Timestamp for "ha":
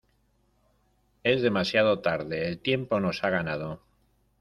3.23-3.29